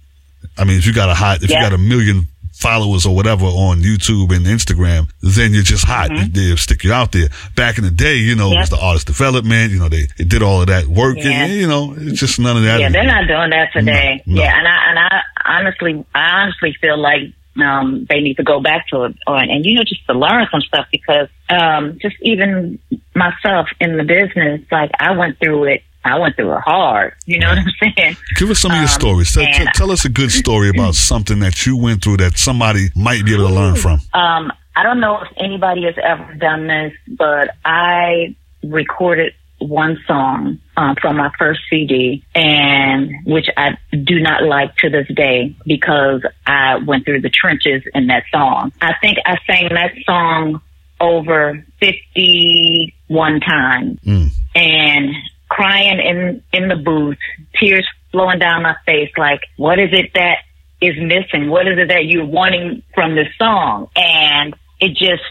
I 0.56 0.64
mean, 0.64 0.78
if 0.78 0.86
you 0.86 0.92
got 0.94 1.08
a 1.10 1.14
hot, 1.14 1.42
if 1.42 1.50
Yeah. 1.50 1.58
you 1.58 1.70
got 1.70 1.72
a 1.72 1.78
million 1.78 2.28
followers 2.62 3.04
or 3.04 3.14
whatever 3.14 3.44
on 3.44 3.78
YouTube 3.78 4.34
and 4.34 4.46
Instagram, 4.46 5.10
then 5.20 5.52
you're 5.52 5.62
just 5.62 5.84
hot. 5.84 6.10
They'll 6.32 6.56
stick 6.56 6.84
you 6.84 6.92
out 6.92 7.12
there. 7.12 7.28
Back 7.54 7.78
in 7.78 7.84
the 7.84 7.90
day, 7.90 8.16
you 8.16 8.34
know, 8.34 8.50
it 8.52 8.56
was 8.56 8.70
Mm-hmm. 8.72 8.76
The 8.76 8.86
artist 8.86 9.06
development. 9.06 9.72
You 9.72 9.80
know, 9.80 9.88
they, 9.88 10.06
they 10.16 10.24
did 10.24 10.42
all 10.42 10.60
of 10.62 10.68
that 10.68 10.86
work. 10.86 11.16
Yeah. 11.18 11.44
And, 11.44 11.52
you 11.52 11.66
know, 11.66 11.94
it's 11.96 12.18
just 12.18 12.38
none 12.38 12.56
of 12.56 12.62
that. 12.62 12.80
Yeah, 12.80 12.88
they're 12.90 13.04
not 13.04 13.26
doing 13.26 13.50
that 13.50 13.72
today. 13.72 14.22
No, 14.24 14.36
no. 14.36 14.42
Yeah, 14.42 14.58
and 14.58 14.66
I 14.66 14.90
and 14.90 14.98
I 14.98 15.20
honestly, 15.44 16.06
I 16.14 16.42
honestly 16.42 16.74
feel 16.80 16.96
like 16.98 17.34
um, 17.62 18.06
they 18.08 18.20
need 18.20 18.36
to 18.36 18.44
go 18.44 18.60
back 18.60 18.88
to 18.88 19.04
it, 19.04 19.16
or, 19.26 19.36
and 19.36 19.64
you 19.64 19.74
know, 19.74 19.84
just 19.84 20.06
to 20.06 20.14
learn 20.14 20.46
some 20.50 20.62
stuff 20.62 20.86
because 20.90 21.28
um, 21.50 21.98
just 22.00 22.16
even 22.22 22.78
myself 23.14 23.68
in 23.80 23.96
the 23.98 24.04
business, 24.04 24.62
like 24.70 24.90
I 24.98 25.12
went 25.12 25.38
through 25.38 25.64
it. 25.64 25.82
I 26.04 26.18
went 26.18 26.36
through 26.36 26.52
it 26.56 26.60
hard. 26.64 27.14
You 27.26 27.38
know 27.38 27.48
what 27.48 27.58
I'm 27.58 27.94
saying? 27.96 28.16
Give 28.36 28.50
us 28.50 28.58
some 28.58 28.70
of 28.72 28.76
your 28.76 28.82
Um, 28.84 28.88
stories. 28.88 29.32
Tell, 29.32 29.46
tell, 29.74 29.90
us 29.90 30.04
a 30.04 30.08
good 30.08 30.30
story 30.32 30.68
about 30.68 30.94
something 31.10 31.38
that 31.40 31.64
you 31.66 31.76
went 31.76 32.02
through 32.02 32.16
that 32.18 32.38
somebody 32.38 32.88
might 32.96 33.24
be 33.24 33.34
able 33.34 33.48
to 33.48 33.54
learn 33.54 33.76
from. 33.76 34.00
Um, 34.12 34.52
I 34.74 34.82
don't 34.82 35.00
know 35.00 35.20
if 35.20 35.28
anybody 35.36 35.84
has 35.84 35.94
ever 36.02 36.34
done 36.34 36.66
this, 36.66 36.92
but 37.08 37.50
I 37.64 38.34
recorded 38.62 39.34
one 39.58 39.96
song 40.08 40.58
um, 40.76 40.96
from 41.00 41.16
my 41.18 41.30
first 41.38 41.60
CD, 41.70 42.24
and 42.34 43.10
which 43.26 43.46
I 43.56 43.76
do 43.92 44.18
not 44.18 44.42
like 44.42 44.74
to 44.78 44.90
this 44.90 45.06
day 45.14 45.54
because 45.66 46.22
I 46.46 46.76
went 46.78 47.04
through 47.04 47.20
the 47.20 47.30
trenches 47.30 47.82
in 47.94 48.08
that 48.08 48.24
song. 48.32 48.72
I 48.80 48.94
think 49.00 49.18
I 49.24 49.36
sang 49.46 49.68
that 49.72 49.92
song 50.04 50.60
over 51.00 51.64
fifty-one 51.78 53.40
times, 53.40 53.98
Mm. 54.06 54.30
and 54.54 55.14
crying 55.52 56.00
in 56.00 56.42
in 56.52 56.68
the 56.68 56.76
booth, 56.76 57.18
tears 57.60 57.86
flowing 58.10 58.38
down 58.38 58.62
my 58.62 58.76
face. 58.86 59.10
Like, 59.18 59.40
what 59.56 59.78
is 59.78 59.90
it 59.92 60.10
that 60.14 60.38
is 60.80 60.94
missing? 60.96 61.50
What 61.50 61.68
is 61.68 61.78
it 61.78 61.88
that 61.88 62.06
you're 62.06 62.24
wanting 62.24 62.82
from 62.94 63.14
this 63.14 63.28
song? 63.38 63.88
And 63.94 64.54
it 64.80 64.96
just, 64.96 65.22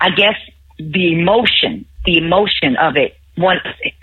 I 0.00 0.10
guess, 0.10 0.34
the 0.78 1.12
emotion, 1.12 1.86
the 2.04 2.18
emotion 2.18 2.76
of 2.76 2.96
it. 2.96 3.16
Once 3.38 3.60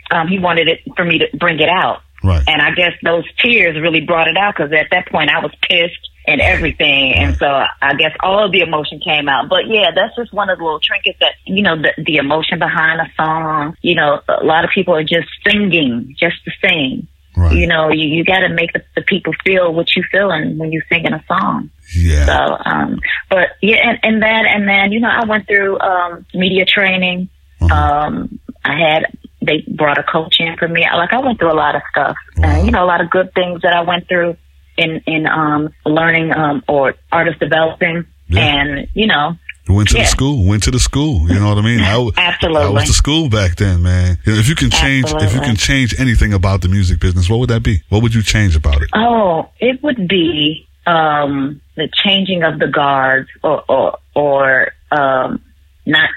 um, 0.10 0.28
he 0.28 0.40
wanted 0.40 0.68
it 0.70 0.80
for 0.96 1.04
me 1.04 1.20
to 1.20 1.26
bring 1.38 1.60
it 1.60 1.70
out, 1.70 2.02
Right. 2.24 2.42
and 2.48 2.62
I 2.62 2.72
guess 2.72 2.94
those 3.04 3.26
tears 3.44 3.80
really 3.80 4.02
brought 4.02 4.28
it 4.28 4.38
out 4.38 4.56
because 4.56 4.72
at 4.72 4.88
that 4.92 5.08
point 5.12 5.30
I 5.30 5.40
was 5.40 5.52
pissed 5.62 6.07
and 6.28 6.42
everything, 6.42 7.14
and 7.14 7.38
so 7.38 7.48
I 7.48 7.94
guess 7.96 8.12
all 8.22 8.46
of 8.46 8.52
the 8.52 8.60
emotion 8.60 9.00
came 9.00 9.30
out. 9.30 9.50
But 9.50 9.68
yeah, 9.68 9.92
that's 9.96 10.16
just 10.16 10.34
one 10.34 10.50
of 10.50 10.58
the 10.58 10.64
little 10.64 10.82
trinkets 10.82 11.18
that 11.22 11.34
you 11.46 11.64
know 11.64 11.76
the 11.82 11.94
the 12.06 12.18
emotion 12.18 12.60
behind 12.60 13.00
a 13.00 13.10
song. 13.16 13.76
You 13.82 13.96
know, 13.96 14.20
a 14.28 14.44
lot 14.44 14.66
of 14.66 14.72
people 14.76 14.94
are 14.94 15.04
just 15.04 15.28
singing 15.48 16.16
just 16.20 16.36
to 16.46 16.52
sing. 16.62 17.08
Right. 17.38 17.56
You 17.56 17.68
know, 17.68 17.90
you, 17.90 18.08
you 18.08 18.26
got 18.26 18.40
to 18.40 18.50
make 18.50 18.74
the, 18.74 18.84
the 18.96 19.04
people 19.04 19.32
feel 19.46 19.72
what 19.72 19.96
you 19.96 20.04
feeling 20.12 20.58
when 20.58 20.72
you're 20.72 20.82
singing 20.90 21.14
a 21.14 21.24
song. 21.28 21.70
Yeah. 21.96 22.26
So, 22.26 22.58
um, 22.66 23.00
but 23.30 23.50
yeah, 23.62 23.78
and, 23.90 24.00
and 24.02 24.22
that, 24.24 24.46
and 24.48 24.68
then, 24.68 24.92
you 24.92 25.00
know, 25.00 25.10
I 25.10 25.24
went 25.24 25.46
through, 25.46 25.80
um, 25.80 26.26
media 26.34 26.66
training. 26.66 27.30
Uh-huh. 27.62 27.76
Um, 27.76 28.40
I 28.66 28.80
had, 28.80 29.18
they 29.40 29.64
brought 29.68 30.00
a 30.00 30.04
coach 30.04 30.38
in 30.40 30.58
for 30.58 30.68
me. 30.68 30.82
Like 30.92 31.14
I 31.14 31.20
went 31.20 31.38
through 31.38 31.52
a 31.52 31.54
lot 31.54 31.76
of 31.76 31.84
stuff, 31.92 32.18
and 32.38 32.66
you 32.66 32.72
know, 32.72 32.84
a 32.84 32.90
lot 32.90 33.02
of 33.02 33.12
good 33.12 33.32
things 33.34 33.62
that 33.62 33.72
I 33.72 33.82
went 33.82 34.08
through 34.08 34.36
in, 34.78 35.02
in, 35.06 35.28
um, 35.28 35.74
learning, 35.86 36.34
um, 36.34 36.64
or 36.68 36.96
artist 37.12 37.40
developing. 37.40 38.06
Yeah. 38.30 38.42
And, 38.42 38.88
you 38.94 39.08
know, 39.08 39.38
Went 39.70 39.90
to 39.90 39.96
the 39.96 40.06
school. 40.06 40.46
Went 40.46 40.64
to 40.64 40.72
the 40.72 40.80
school. 40.80 41.30
You 41.30 41.40
know 41.40 41.50
what 41.50 41.58
I 41.58 41.62
mean? 41.62 41.82
I, 41.82 41.94
w- 41.94 42.12
Absolutely. 42.16 42.62
I 42.62 42.70
was 42.70 42.88
the 42.88 42.94
school 42.94 43.30
back 43.30 43.58
then, 43.58 43.84
man. 43.84 44.18
If 44.26 44.48
you 44.48 44.56
can 44.56 44.70
change, 44.70 45.12
if 45.14 45.34
you 45.34 45.42
can 45.42 45.56
change 45.56 46.00
anything 46.00 46.34
about 46.34 46.62
the 46.62 46.70
music 46.70 47.00
business, 47.00 47.30
what 47.30 47.40
would 47.40 47.50
that 47.50 47.64
be? 47.64 47.82
What 47.90 48.02
would 48.02 48.14
you 48.14 48.24
change 48.24 48.56
about 48.56 48.82
it? 48.82 48.90
Oh, 48.96 49.50
it 49.60 49.84
would 49.84 50.08
be 50.08 50.68
um, 50.86 51.62
the 51.76 51.90
changing 51.94 52.44
of 52.44 52.60
the 52.60 52.68
guards, 52.68 53.30
or 53.44 53.64
or, 53.68 53.98
or 54.16 54.72
um, 54.92 55.44
not 55.86 56.10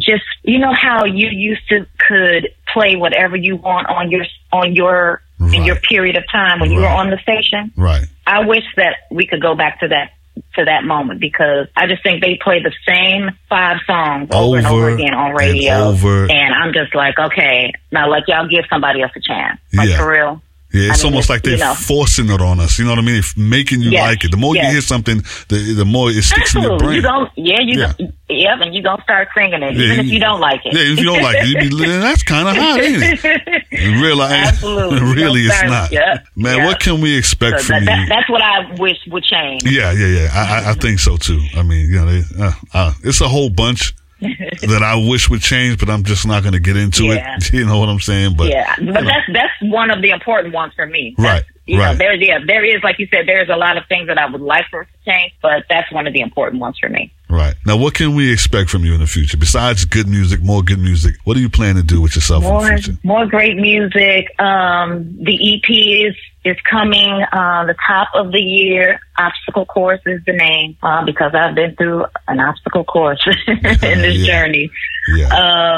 just 0.00 0.24
you 0.42 0.58
know 0.58 0.72
how 0.72 1.04
you 1.04 1.28
used 1.28 1.68
to 1.68 1.86
could 1.98 2.48
play 2.72 2.96
whatever 2.96 3.36
you 3.36 3.56
want 3.56 3.86
on 3.88 4.10
your 4.10 4.24
on 4.52 4.74
your 4.74 5.20
in 5.40 5.64
your 5.64 5.76
period 5.76 6.16
of 6.16 6.24
time 6.30 6.60
when 6.60 6.70
you 6.70 6.80
were 6.80 6.88
on 6.88 7.10
the 7.10 7.18
station. 7.18 7.72
Right. 7.76 8.04
I 8.26 8.44
wish 8.46 8.64
that 8.76 8.96
we 9.10 9.26
could 9.26 9.40
go 9.40 9.54
back 9.54 9.80
to 9.80 9.88
that 9.88 10.10
to 10.54 10.64
that 10.64 10.84
moment 10.84 11.20
because 11.20 11.66
I 11.76 11.86
just 11.88 12.02
think 12.04 12.22
they 12.22 12.38
play 12.42 12.62
the 12.62 12.72
same 12.86 13.30
five 13.48 13.78
songs 13.86 14.28
over, 14.32 14.56
and 14.58 14.66
Over 14.66 14.76
over 14.86 14.88
again 14.94 15.12
on 15.14 15.30
and 15.30 15.38
radio, 15.38 15.88
over. 15.88 16.30
and 16.30 16.54
I'm 16.54 16.72
just 16.72 16.94
like, 16.94 17.18
okay, 17.18 17.72
now 17.90 18.08
like 18.08 18.24
y'all 18.28 18.46
give 18.48 18.64
somebody 18.70 19.02
else 19.02 19.12
a 19.16 19.20
chance, 19.20 19.60
like 19.72 19.88
Yeah. 19.88 19.98
for 19.98 20.10
real. 20.10 20.42
Yeah, 20.70 20.90
it's 20.90 21.00
I 21.00 21.04
mean, 21.04 21.12
almost 21.14 21.24
it's, 21.24 21.30
like 21.30 21.42
they're 21.44 21.52
you 21.54 21.58
know. 21.60 21.72
forcing 21.74 22.28
it 22.28 22.42
on 22.42 22.60
us. 22.60 22.78
You 22.78 22.84
know 22.84 22.90
what 22.92 22.98
I 22.98 23.02
mean? 23.02 23.16
If 23.16 23.36
making 23.38 23.80
you 23.80 23.90
Yes, 23.90 24.02
like 24.06 24.24
it. 24.24 24.30
The 24.32 24.36
more 24.36 24.54
you 24.54 24.60
hear 24.62 24.82
something, 24.82 25.22
the 25.48 25.72
the 25.74 25.86
more 25.86 26.10
it 26.10 26.22
sticks 26.22 26.54
in 26.54 26.60
your 26.62 26.76
brain. 26.78 26.96
you 26.96 27.02
gon' 27.02 27.30
yeah, 27.36 27.60
you 27.60 27.78
Yeah. 27.80 27.92
gon- 27.98 28.12
yep, 28.28 28.58
and 28.60 28.74
you're 28.74 28.82
gonna 28.84 29.02
start 29.02 29.28
singing 29.34 29.62
it, 29.62 29.74
Yeah, 29.74 29.84
even 29.84 30.00
if 30.00 30.06
you- 30.06 30.12
you 30.12 30.20
don't 30.20 30.40
like 30.40 30.60
it. 30.66 30.74
Yeah, 30.74 30.92
if 30.92 30.98
you 30.98 31.04
don't 31.06 31.22
like 31.22 31.36
it, 31.40 31.48
you 31.48 31.70
be 31.70 31.86
that's 31.86 32.22
kind 32.22 32.48
of 32.48 32.56
hot, 32.56 32.80
ain't 32.80 33.02
it? 33.02 33.64
In 33.72 34.00
real 34.02 34.16
life, 34.18 34.30
Absolutely. 34.48 35.00
really, 35.14 35.40
it's 35.46 35.58
Don't 35.58 35.70
not. 35.70 35.90
yeah, 35.90 36.18
Man, 36.36 36.58
yeah. 36.58 36.66
what 36.66 36.80
can 36.80 37.00
we 37.00 37.16
expect 37.16 37.60
So 37.60 37.66
from 37.68 37.86
that, 37.86 38.00
you? 38.00 38.06
that's 38.10 38.28
what 38.28 38.42
I 38.42 38.70
wish 38.74 38.98
would 39.08 39.24
change. 39.24 39.62
Yeah, 39.64 39.92
yeah, 39.92 40.06
yeah. 40.06 40.28
I, 40.34 40.40
I, 40.66 40.70
I 40.70 40.74
think 40.74 40.98
so 41.00 41.16
too. 41.16 41.40
I 41.56 41.62
mean, 41.62 41.88
you 41.88 41.96
know, 41.96 42.06
they, 42.06 42.22
uh, 42.44 42.52
uh, 42.74 42.92
it's 43.04 43.22
a 43.22 43.28
whole 43.28 43.48
bunch 43.48 43.94
that 44.20 44.82
I 44.82 44.96
wish 45.08 45.30
would 45.30 45.40
change, 45.40 45.78
but 45.78 45.88
I'm 45.88 46.02
just 46.02 46.26
not 46.26 46.42
going 46.42 46.52
to 46.54 46.60
get 46.60 46.76
into 46.76 47.04
Yeah. 47.04 47.36
it. 47.36 47.52
You 47.52 47.64
know 47.66 47.78
what 47.78 47.88
I'm 47.88 48.00
saying? 48.00 48.34
But 48.36 48.48
yeah, 48.50 48.74
but 48.76 48.84
you 48.84 48.92
know. 48.92 49.02
that's 49.02 49.26
that's 49.32 49.52
one 49.62 49.90
of 49.90 50.02
the 50.02 50.10
important 50.10 50.52
ones 50.54 50.72
for 50.74 50.86
me. 50.86 51.14
Right, 51.18 51.44
You 51.66 51.78
right. 51.78 51.92
know, 51.92 51.98
there's 51.98 52.20
yeah, 52.20 52.38
there 52.46 52.64
is 52.64 52.82
like 52.82 52.98
you 52.98 53.06
said, 53.10 53.26
there's 53.26 53.48
a 53.48 53.56
lot 53.56 53.76
of 53.76 53.84
things 53.88 54.08
that 54.08 54.18
I 54.18 54.26
would 54.30 54.40
like 54.40 54.64
for 54.70 54.82
it 54.82 54.88
to 55.04 55.10
change, 55.10 55.32
but 55.40 55.64
that's 55.68 55.90
one 55.92 56.06
of 56.06 56.12
the 56.12 56.20
important 56.20 56.60
ones 56.60 56.76
for 56.78 56.88
me. 56.88 57.12
Right 57.30 57.54
now, 57.66 57.76
what 57.76 57.94
can 57.94 58.14
we 58.14 58.32
expect 58.32 58.70
from 58.70 58.84
you 58.84 58.94
in 58.94 59.00
the 59.00 59.06
future 59.06 59.36
besides 59.36 59.84
good 59.84 60.08
music, 60.08 60.42
more 60.42 60.62
good 60.62 60.78
music? 60.78 61.16
What 61.24 61.34
do 61.34 61.40
you 61.40 61.48
plan 61.50 61.74
to 61.76 61.82
do 61.82 62.00
with 62.00 62.14
yourself 62.14 62.44
in 62.44 62.50
More 62.50 62.62
the 62.62 62.68
future? 62.82 62.98
more 63.04 63.26
great 63.26 63.56
music. 63.56 64.28
Um, 64.40 65.16
the 65.22 65.34
EP 65.54 65.70
is 66.10 66.16
is 66.44 66.56
coming 66.70 67.22
uh, 67.32 67.66
the 67.66 67.74
top 67.86 68.08
of 68.14 68.32
the 68.32 68.40
year. 68.40 69.00
Obstacle 69.18 69.66
course 69.66 70.00
is 70.06 70.20
the 70.24 70.32
name 70.32 70.76
uh, 70.82 71.04
because 71.04 71.34
I've 71.34 71.54
been 71.54 71.74
through 71.76 72.06
an 72.28 72.40
obstacle 72.40 72.84
course 72.84 73.20
in 73.46 73.60
this 73.62 73.82
Yeah. 74.18 74.26
journey. 74.26 74.70
Yeah, 75.16 75.28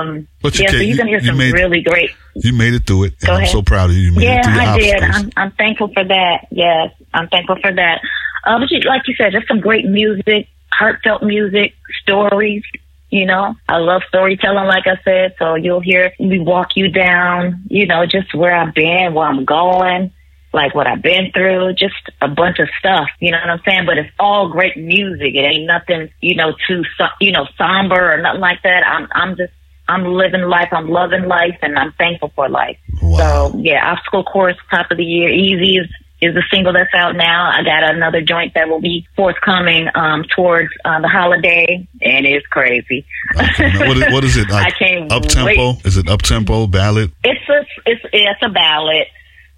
Um, 0.00 0.28
But 0.42 0.58
you 0.58 0.64
yeah, 0.64 0.70
so 0.70 0.76
you're 0.76 0.96
gonna 0.96 1.08
hear 1.10 1.20
you 1.20 1.26
some 1.26 1.38
made- 1.38 1.52
really 1.54 1.82
great 1.82 2.10
you 2.36 2.52
made 2.52 2.74
it 2.74 2.86
through 2.86 3.04
it. 3.04 3.14
I'm 3.28 3.46
so 3.46 3.60
proud 3.62 3.90
of 3.90 3.96
you. 3.96 4.02
You 4.02 4.12
made 4.12 4.22
Yeah, 4.24 4.38
it 4.40 4.44
through 4.44 4.54
your 4.54 4.62
I 4.62 4.78
did. 4.78 5.02
I'm, 5.02 5.30
I'm 5.36 5.50
thankful 5.52 5.88
for 5.92 6.04
that. 6.04 6.46
Yes, 6.52 6.92
I'm 7.12 7.28
thankful 7.28 7.56
for 7.60 7.72
that. 7.72 8.00
Uh, 8.44 8.58
but 8.60 8.70
you, 8.70 8.80
like 8.80 9.02
you 9.08 9.14
said, 9.16 9.32
just 9.32 9.46
some 9.48 9.60
great 9.60 9.84
music, 9.86 10.46
heartfelt 10.72 11.22
music, 11.22 11.74
stories. 12.02 12.62
You 13.10 13.26
know, 13.26 13.56
I 13.68 13.78
love 13.78 14.02
storytelling, 14.08 14.66
like 14.66 14.86
I 14.86 14.96
said. 15.02 15.34
So 15.38 15.56
you'll 15.56 15.80
hear 15.80 16.12
me 16.20 16.38
walk 16.38 16.76
you 16.76 16.90
down. 16.90 17.64
You 17.68 17.86
know, 17.86 18.06
just 18.06 18.34
where 18.34 18.54
I've 18.54 18.72
been, 18.72 19.14
where 19.14 19.26
I'm 19.26 19.44
going, 19.44 20.12
like 20.52 20.74
what 20.74 20.86
I've 20.86 21.02
been 21.02 21.32
through, 21.32 21.74
just 21.74 21.94
a 22.20 22.28
bunch 22.28 22.58
of 22.60 22.68
stuff. 22.78 23.08
You 23.18 23.32
know 23.32 23.38
what 23.38 23.50
I'm 23.50 23.60
saying? 23.64 23.86
But 23.86 23.98
it's 23.98 24.12
all 24.18 24.48
great 24.48 24.76
music. 24.76 25.34
It 25.34 25.40
ain't 25.40 25.66
nothing, 25.66 26.10
you 26.20 26.36
know, 26.36 26.54
too 26.68 26.84
you 27.20 27.32
know 27.32 27.46
somber 27.58 28.12
or 28.12 28.20
nothing 28.20 28.40
like 28.40 28.62
that. 28.62 28.86
I'm 28.86 29.08
I'm 29.12 29.36
just 29.36 29.52
I'm 29.88 30.04
living 30.04 30.42
life. 30.42 30.68
I'm 30.70 30.88
loving 30.88 31.24
life, 31.26 31.58
and 31.62 31.76
I'm 31.76 31.92
thankful 31.98 32.32
for 32.36 32.48
life. 32.48 32.78
Wow. 33.02 33.50
So 33.50 33.58
yeah, 33.58 33.92
obstacle 33.92 34.22
course, 34.22 34.56
top 34.70 34.90
of 34.90 34.98
the 34.98 35.04
year. 35.04 35.28
Easy 35.28 35.78
is 35.78 35.88
is 36.20 36.36
a 36.36 36.42
single 36.52 36.72
that's 36.72 36.92
out 36.94 37.16
now. 37.16 37.50
I 37.50 37.62
got 37.62 37.94
another 37.94 38.20
joint 38.20 38.54
that 38.54 38.68
will 38.68 38.80
be 38.80 39.06
forthcoming 39.16 39.88
um, 39.94 40.24
towards 40.34 40.68
uh, 40.84 41.00
the 41.00 41.08
holiday, 41.08 41.88
and 42.02 42.26
it's 42.26 42.46
crazy. 42.46 43.06
Okay, 43.36 43.88
what, 43.88 43.96
is, 43.96 44.12
what 44.12 44.24
is 44.24 44.36
it? 44.36 44.40
Like 44.50 44.66
I 44.66 44.70
can't 44.70 45.12
up 45.12 45.22
tempo? 45.22 45.74
Is 45.84 45.96
it 45.96 46.08
up 46.08 46.22
tempo 46.22 46.66
ballad? 46.66 47.12
It's 47.22 47.48
a 47.48 47.64
it's 47.86 48.04
it's 48.12 48.42
a 48.42 48.48
ballad. 48.48 49.06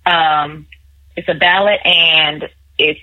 Um, 0.05 0.67
it's 1.17 1.29
a 1.29 1.35
ballad, 1.35 1.79
and 1.85 2.49
it's 2.79 3.01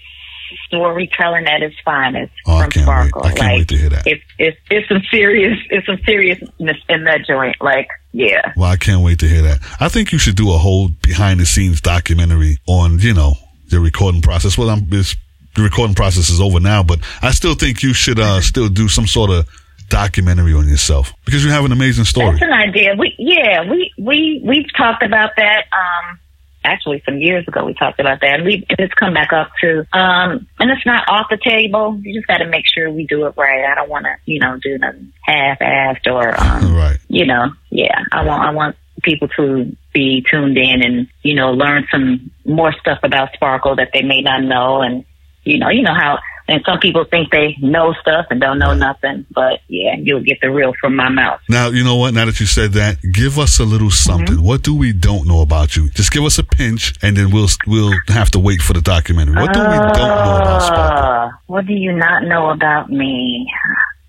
storytelling 0.68 1.48
at 1.48 1.62
its 1.62 1.76
finest 1.86 2.32
Oh, 2.46 2.56
I 2.56 2.64
from 2.64 2.72
can't 2.72 2.88
wait. 2.88 3.10
Sparkle. 3.10 3.24
I 3.24 3.28
can't 3.30 3.40
like, 3.40 3.58
wait 3.58 3.68
to 3.70 3.78
hear 3.78 3.90
that. 3.90 4.08
It's 4.08 4.24
it's 4.38 4.58
it's 4.70 4.88
some 4.88 5.02
serious 5.10 5.58
it's 5.70 5.86
some 5.86 6.00
seriousness 6.06 6.78
in 6.90 7.04
that 7.06 7.22
joint. 7.28 7.56
Like 7.62 7.88
yeah. 8.12 8.54
Well, 8.56 8.70
I 8.70 8.78
can't 8.78 9.04
wait 9.04 9.20
to 9.20 9.28
hear 9.28 9.42
that. 9.44 9.60
I 9.80 9.90
think 9.90 10.12
you 10.12 10.18
should 10.18 10.36
do 10.36 10.52
a 10.52 10.58
whole 10.58 10.90
behind 11.02 11.40
the 11.40 11.46
scenes 11.46 11.82
documentary 11.82 12.58
on, 12.68 13.00
you 13.00 13.14
know, 13.14 13.34
the 13.70 13.80
recording 13.80 14.22
process. 14.22 14.58
Well, 14.58 14.70
I'm, 14.70 14.88
the 14.90 15.16
recording 15.58 15.96
process 15.96 16.30
is 16.30 16.40
over 16.42 16.60
now, 16.60 16.84
but 16.84 17.00
I 17.22 17.32
still 17.32 17.56
think 17.56 17.84
you 17.84 17.94
should 17.94 18.20
uh, 18.20 18.42
still 18.42 18.70
do 18.70 18.88
some 18.88 19.08
sort 19.08 19.30
of 19.32 19.48
documentary 19.90 20.54
on 20.54 20.68
yourself 20.68 21.14
because 21.26 21.44
you 21.44 21.50
have 21.52 21.66
an 21.66 21.72
amazing 21.72 22.06
story. 22.06 22.32
That's 22.32 22.44
an 22.44 22.54
idea. 22.54 22.96
We 22.98 23.16
yeah, 23.18 23.70
we 23.70 23.92
we 23.98 24.42
we've 24.46 24.72
talked 24.78 25.04
about 25.04 25.32
that. 25.38 25.64
Um, 25.72 26.20
actually, 26.64 27.02
some 27.06 27.18
years 27.20 27.48
ago 27.48 27.66
we 27.66 27.74
talked 27.74 28.00
about 28.00 28.22
that, 28.22 28.36
and 28.36 28.46
we 28.46 28.66
it's 28.70 28.94
come 28.94 29.14
back 29.14 29.34
up 29.34 29.50
too. 29.60 29.86
Um, 29.92 30.48
and 30.60 30.70
it's 30.72 30.86
not 30.86 31.10
off 31.10 31.28
the 31.30 31.38
table. 31.38 32.00
You 32.04 32.14
just 32.14 32.28
got 32.28 32.38
to 32.38 32.46
make 32.48 32.66
sure 32.72 32.90
we 32.92 33.06
do 33.08 33.26
it 33.26 33.34
right. 33.36 33.66
I 33.66 33.76
don't 33.76 33.90
want 33.90 34.06
to, 34.06 34.16
you 34.26 34.40
know, 34.40 34.58
do 34.62 34.78
nothing 34.78 35.12
half-assed 35.24 36.06
or, 36.08 36.40
um, 36.40 36.76
Right. 36.80 36.98
you 37.08 37.26
know, 37.26 37.52
yeah. 37.72 38.04
I 38.12 38.24
want 38.24 38.44
I 38.44 38.52
want 38.52 38.76
people 39.04 39.28
to 39.30 39.76
be 39.94 40.26
tuned 40.30 40.58
in 40.58 40.84
and 40.84 41.08
you 41.24 41.34
know 41.34 41.52
learn 41.52 41.88
some 41.92 42.32
more 42.46 42.74
stuff 42.74 43.00
about 43.04 43.34
Sparkle 43.34 43.76
that 43.76 43.90
they 43.94 44.02
may 44.02 44.22
not 44.22 44.44
know, 44.44 44.82
and 44.82 45.06
you 45.44 45.58
know, 45.58 45.70
you 45.70 45.82
know 45.82 45.94
how. 45.94 46.20
And 46.48 46.64
some 46.66 46.80
people 46.80 47.06
think 47.06 47.32
they 47.32 47.56
know 47.62 47.94
stuff 48.02 48.26
and 48.32 48.42
don't 48.42 48.58
know 48.58 48.74
nothing, 48.74 49.24
but 49.32 49.60
yeah, 49.68 49.96
you'll 50.00 50.24
get 50.24 50.40
the 50.42 50.50
real 50.50 50.74
from 50.82 50.96
my 50.96 51.08
mouth. 51.08 51.40
Now, 51.48 51.68
you 51.68 51.84
know 51.84 51.96
what? 51.96 52.16
Now 52.16 52.26
that 52.26 52.40
you 52.40 52.48
said 52.48 52.72
that, 52.74 52.98
give 53.14 53.38
us 53.38 53.60
a 53.60 53.64
little 53.64 53.92
something. 53.92 54.38
Mm-hmm. 54.38 54.48
What 54.48 54.64
do 54.64 54.76
we 54.76 54.92
don't 54.92 55.28
know 55.28 55.42
about 55.42 55.76
you? 55.76 55.92
Just 55.92 56.12
give 56.12 56.24
us 56.24 56.40
a 56.40 56.44
pinch 56.44 56.96
and 57.04 57.16
then 57.16 57.30
we'll, 57.30 57.50
we'll 57.68 57.94
have 58.08 58.32
to 58.32 58.40
wait 58.40 58.64
for 58.64 58.74
the 58.74 58.82
documentary. 58.82 59.36
What 59.36 59.54
do 59.54 59.60
we 59.60 59.66
don't 59.76 59.94
know 59.94 60.38
about 60.42 60.62
Sparkle? 60.64 61.06
Uh, 61.06 61.30
what 61.46 61.68
do 61.68 61.74
you 61.74 61.94
not 61.94 62.24
know 62.24 62.50
about 62.50 62.90
me? 62.90 63.48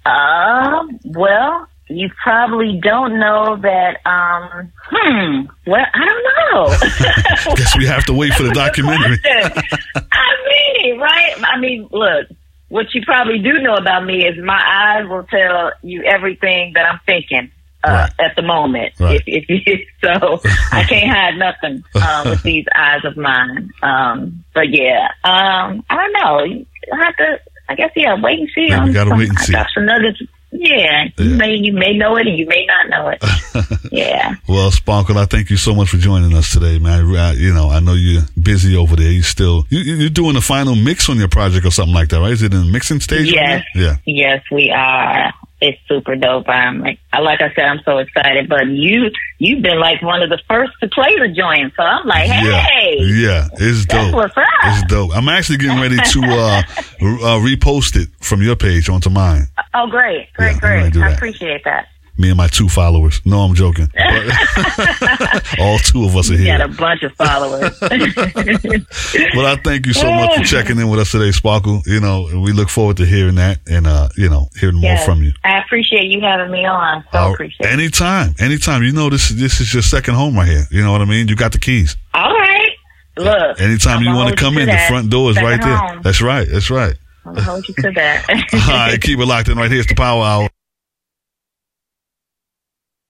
Uh, 0.07 0.85
well, 1.05 1.69
you 1.91 2.09
probably 2.23 2.81
don't 2.83 3.19
know 3.19 3.57
that, 3.57 3.99
um, 4.07 4.73
hmm, 4.91 5.47
well, 5.71 5.85
I 5.93 6.05
don't 6.05 6.25
know. 6.69 7.55
Guess 7.57 7.77
we 7.77 7.87
have 7.87 8.05
to 8.07 8.13
wait 8.15 8.33
for 8.35 8.43
the 8.45 8.51
documentary. 8.53 9.19
I 9.25 10.83
mean, 10.83 10.99
right? 10.99 11.35
I 11.45 11.59
mean, 11.59 11.89
look, 11.91 12.27
what 12.69 12.87
you 12.95 13.03
probably 13.05 13.39
do 13.39 13.59
know 13.61 13.75
about 13.75 14.05
me 14.05 14.25
is 14.27 14.37
my 14.43 14.61
eyes 14.65 15.09
will 15.09 15.25
tell 15.25 15.73
you 15.83 16.03
everything 16.05 16.73
that 16.75 16.85
I'm 16.87 17.01
thinking. 17.07 17.51
Uh, 17.83 17.89
Right. 17.93 18.13
at 18.27 18.37
the 18.37 18.43
moment, 18.43 18.93
Right. 19.01 19.23
if, 19.27 19.45
if 19.49 19.67
you, 19.67 19.87
so 20.05 20.39
I 20.71 20.83
can't 20.85 21.11
hide 21.11 21.39
nothing 21.39 21.83
um, 21.95 22.29
with 22.29 22.43
these 22.43 22.67
eyes 22.77 23.01
of 23.07 23.17
mine. 23.17 23.71
Um, 23.83 24.45
but 24.55 24.69
yeah, 24.69 25.09
um, 25.25 25.83
I 25.89 25.97
don't 25.97 26.13
know. 26.13 26.65
I 26.93 27.05
have 27.07 27.17
to. 27.17 27.41
I 27.71 27.75
guess 27.77 27.91
yeah. 27.97 28.21
Wait 28.21 28.39
and 28.39 28.51
see. 28.55 28.67
We 28.67 28.73
on 28.75 28.93
gotta 28.93 29.09
some- 29.09 29.19
wait 29.19 29.31
and 29.31 29.39
I 29.39 29.43
see. 29.45 29.53
got 29.53 29.67
some 29.75 29.87
nuggets. 29.87 30.21
Yeah, 30.53 31.05
Yeah. 31.17 31.25
you 31.25 31.35
may 31.37 31.55
you 31.55 31.73
may 31.73 31.97
know 31.97 32.17
it 32.17 32.27
and 32.27 32.37
you 32.37 32.47
may 32.47 32.67
not 32.67 32.89
know 32.89 33.09
it. 33.09 33.89
yeah. 33.93 34.35
Well, 34.49 34.71
Sparkle, 34.71 35.19
I 35.19 35.25
thank 35.27 35.49
you 35.51 35.57
so 35.57 35.75
much 35.75 35.91
for 35.91 35.97
joining 35.97 36.37
us 36.37 36.53
today, 36.53 36.79
man. 36.79 37.15
I, 37.17 37.33
you 37.33 37.55
know, 37.55 37.71
I 37.71 37.81
know 37.81 37.95
you're 37.95 38.23
busy 38.41 38.77
over 38.77 38.97
there. 38.97 39.11
You 39.11 39.23
still, 39.23 39.65
you, 39.71 39.79
you- 39.81 39.95
you're 39.97 40.11
doing 40.11 40.37
a 40.37 40.41
final 40.41 40.75
mix 40.75 41.09
on 41.09 41.19
your 41.19 41.29
project 41.29 41.65
or 41.67 41.71
something 41.71 41.95
like 41.95 42.09
that, 42.09 42.21
right? 42.21 42.33
Is 42.33 42.43
it 42.43 42.53
in 42.53 42.61
the 42.67 42.73
mixing 42.73 43.01
stage? 43.01 43.33
Yes. 43.33 43.65
Yeah. 43.75 43.97
Yes, 44.05 44.43
we 44.51 44.71
are. 44.71 45.33
It's 45.63 45.79
super 45.89 46.17
dope. 46.17 46.49
I'm 46.49 46.81
like, 46.81 46.99
I- 47.13 47.21
like 47.21 47.41
I 47.43 47.53
said, 47.55 47.65
I'm 47.65 47.81
so 47.85 47.99
excited. 47.99 48.49
But 48.49 48.67
you, 48.67 49.11
you've 49.39 49.63
been 49.63 49.79
like 49.79 50.03
one 50.03 50.23
of 50.23 50.31
the 50.31 50.41
first 50.49 50.73
to 50.81 50.89
play 50.89 51.15
the 51.19 51.29
joint, 51.29 51.73
so 51.77 51.83
I'm 51.85 52.07
like, 52.07 52.29
Yeah. 52.29 52.65
hey, 52.67 52.97
Yeah. 53.01 53.47
It's 53.53 53.87
that's 53.87 54.07
dope. 54.07 54.15
what's 54.15 54.37
up. 54.37 54.45
It's 54.65 54.87
dope. 54.93 55.11
I'm 55.15 55.29
actually 55.29 55.59
getting 55.59 55.81
ready 55.81 55.97
to 55.97 56.21
uh, 56.25 56.63
uh, 56.77 57.39
repost 57.41 57.97
it 57.97 58.09
from 58.21 58.43
your 58.43 58.57
page 58.57 58.89
onto 58.89 59.11
mine. 59.11 59.47
Oh, 59.75 59.87
great, 59.89 60.33
great, 60.35 60.55
Yeah, 60.55 60.59
great. 60.61 60.97
I 60.97 61.09
that. 61.09 61.17
appreciate 61.17 61.63
that. 61.65 61.87
Me 62.19 62.29
and 62.29 62.37
my 62.37 62.49
two 62.49 62.69
followers. 62.69 63.23
No, 63.25 63.41
I'm 63.41 63.55
joking. 63.55 63.89
All 65.59 65.79
two 65.79 66.05
of 66.05 66.15
us 66.17 66.31
are 66.31 66.35
here. 66.35 66.43
You 66.43 66.47
here. 66.49 66.59
got 66.59 66.71
a 66.71 66.77
bunch 66.77 67.03
of 67.03 67.13
followers. 67.15 67.81
Well, 69.35 69.47
I 69.47 69.57
thank 69.57 69.87
you 69.87 69.93
so 69.93 70.11
much 70.13 70.37
for 70.37 70.45
checking 70.45 70.79
in 70.79 70.89
with 70.89 71.01
us 71.01 71.11
today, 71.13 71.31
Sparkle. 71.31 71.83
You 71.87 72.01
know, 72.01 72.29
we 72.45 72.53
look 72.53 72.69
forward 72.69 72.97
to 72.99 73.07
hearing 73.07 73.37
that 73.37 73.59
and, 73.69 73.87
uh, 73.87 74.09
you 74.17 74.29
know, 74.29 74.49
hearing 74.59 74.77
more 74.77 74.97
from 74.99 75.23
you. 75.23 75.33
I 75.45 75.59
appreciate 75.61 76.05
you 76.11 76.21
having 76.21 76.51
me 76.51 76.65
on. 76.67 77.05
So 77.13 77.19
Uh, 77.19 77.33
appreciate 77.33 77.67
it. 77.67 77.73
anytime, 77.73 78.35
anytime. 78.39 78.83
You 78.83 78.93
know, 78.93 79.09
this 79.11 79.29
this 79.31 79.61
is 79.61 79.73
your 79.73 79.83
second 79.83 80.15
home 80.15 80.37
right 80.37 80.47
here. 80.49 80.67
You 80.71 80.83
know 80.83 80.93
what 80.93 81.01
I 81.01 81.07
mean? 81.07 81.29
You 81.29 81.37
got 81.37 81.53
the 81.53 81.59
keys. 81.59 81.97
All 82.15 82.33
right. 82.33 82.71
Look. 83.17 83.61
Anytime 83.61 83.99
I'm 83.99 84.05
you 84.05 84.15
want 84.15 84.31
to 84.31 84.37
come 84.37 84.59
in, 84.59 84.67
the 84.67 84.79
front 84.89 85.11
door 85.11 85.31
is 85.31 85.37
right 85.37 85.61
there. 85.61 85.77
home. 85.77 86.01
That's 86.03 86.21
right. 86.23 86.47
That's 86.51 86.71
right. 86.71 86.95
Gonna 87.35 87.43
hold 87.43 87.69
you 87.69 87.75
to 87.75 87.91
that. 87.93 88.27
All 88.53 88.59
right, 88.69 89.01
keep 89.01 89.19
it 89.19 89.27
locked 89.27 89.49
in 89.49 89.57
right 89.57 89.71
here. 89.71 89.81
It's 89.81 89.89
the 89.89 89.95
Power 89.95 90.25
Hour. 90.25 90.49